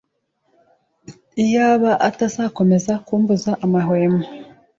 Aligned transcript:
Iyaba 1.43 1.91
atazakomeza 2.07 2.93
kumbuza 3.05 3.51
amahwemo 3.65 4.23